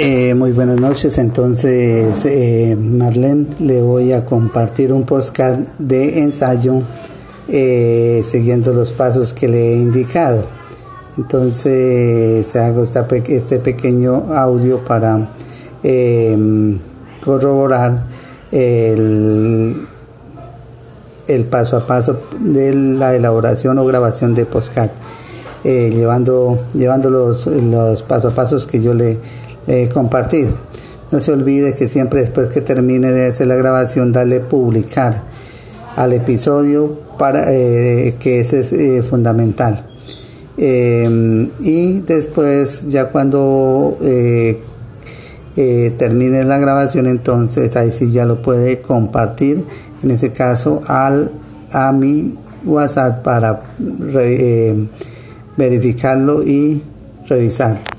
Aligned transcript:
Eh, 0.00 0.34
muy 0.34 0.52
buenas 0.52 0.78
noches, 0.78 1.18
entonces 1.18 2.24
eh, 2.24 2.76
Marlene 2.78 3.46
le 3.58 3.82
voy 3.82 4.12
a 4.12 4.24
compartir 4.24 4.92
un 4.92 5.04
podcast 5.04 5.60
de 5.78 6.20
ensayo 6.20 6.82
eh, 7.48 8.22
siguiendo 8.24 8.72
los 8.72 8.92
pasos 8.92 9.32
que 9.32 9.48
le 9.48 9.72
he 9.72 9.76
indicado. 9.76 10.44
Entonces 11.16 12.54
hago 12.54 12.84
este 12.84 13.58
pequeño 13.58 14.32
audio 14.34 14.78
para 14.84 15.30
corroborar 17.24 18.04
el, 18.52 19.84
el, 21.26 21.44
paso 21.46 21.76
a 21.76 21.86
paso 21.88 22.20
de 22.38 22.72
la 22.72 23.16
elaboración 23.16 23.78
o 23.78 23.84
grabación 23.84 24.36
de 24.36 24.46
podcast, 24.46 24.92
llevando, 25.64 26.66
llevando 26.74 27.10
los, 27.10 27.46
los 27.46 28.02
pasos 28.02 28.32
a 28.32 28.34
pasos 28.34 28.66
que 28.66 28.80
yo 28.80 28.94
le 28.94 29.18
eh, 29.68 29.90
compartir. 29.92 30.48
No 31.10 31.20
se 31.20 31.30
olvide 31.30 31.74
que 31.74 31.88
siempre 31.88 32.20
después 32.22 32.48
que 32.48 32.62
termine 32.62 33.12
de 33.12 33.26
hacer 33.26 33.48
la 33.48 33.54
grabación, 33.54 34.12
dale 34.12 34.40
publicar 34.40 35.24
al 35.94 36.14
episodio 36.14 36.98
para 37.18 37.52
eh, 37.52 38.14
que 38.18 38.40
ese 38.40 38.60
es 38.60 38.72
eh, 38.72 39.02
fundamental. 39.02 39.84
y 40.56 42.00
después 42.00 42.88
ya 42.88 43.10
cuando 43.10 43.98
termine 45.54 46.44
la 46.44 46.58
grabación, 46.58 47.06
entonces 47.06 47.76
ahí 47.76 47.92
sí 47.92 48.10
ya 48.10 48.24
lo 48.24 48.40
puede 48.40 48.80
compartir. 48.80 49.64
En 50.02 50.10
ese 50.10 50.32
caso 50.32 50.82
al 50.86 51.30
a 51.72 51.92
mi 51.92 52.38
WhatsApp 52.64 53.22
para 53.22 53.62
verificarlo 55.58 56.42
y 56.44 56.80
revisar. 57.28 57.97